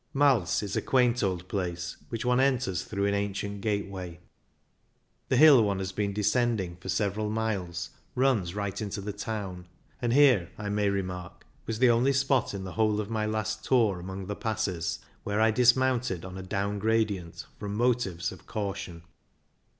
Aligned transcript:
Mais 0.15 0.63
is 0.63 0.75
a 0.75 0.81
quaint 0.81 1.21
old 1.21 1.47
place, 1.47 1.97
which 2.09 2.25
one 2.25 2.39
enters 2.39 2.83
through 2.83 3.05
an 3.05 3.13
ancient 3.13 3.61
gateway. 3.61 4.19
The 5.29 5.37
hill 5.37 5.63
one 5.63 5.77
has 5.77 5.91
been 5.91 6.11
descending 6.11 6.77
for 6.77 6.89
several 6.89 7.29
THE 7.29 7.35
STELVIO 7.35 7.43
21 7.43 7.45
miles 7.65 7.89
runs 8.15 8.55
right 8.55 8.81
into 8.81 8.99
the 8.99 9.13
town; 9.13 9.67
and 10.01 10.11
here, 10.11 10.49
I 10.57 10.69
may 10.69 10.89
remark, 10.89 11.45
was 11.67 11.77
the 11.77 11.91
only 11.91 12.13
spot 12.13 12.55
in 12.55 12.63
the 12.63 12.71
whole 12.71 12.99
of 12.99 13.11
my 13.11 13.27
last 13.27 13.63
tour 13.63 13.99
among 13.99 14.25
the 14.25 14.35
passes 14.35 14.97
where 15.23 15.39
I 15.39 15.51
dismounted 15.51 16.25
on 16.25 16.35
a 16.35 16.41
down 16.41 16.79
gradient 16.79 17.45
from 17.59 17.75
motives 17.75 18.31
of 18.31 18.47
caution. 18.47 19.03